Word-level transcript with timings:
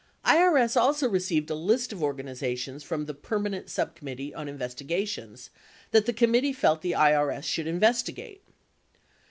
59 0.25 0.43
IRS 0.67 0.81
also 0.81 1.07
received 1.07 1.47
a 1.51 1.53
list 1.53 1.93
of 1.93 2.01
organizations 2.01 2.81
from 2.83 3.05
the 3.05 3.13
Permanent 3.13 3.69
Subcommittee 3.69 4.33
on 4.33 4.47
Investigations 4.49 5.51
that 5.91 6.07
the 6.07 6.11
committee 6.11 6.53
felt 6.53 6.81
the 6.81 6.93
IRS 6.93 7.43
should 7.43 7.67
investigate. 7.67 8.43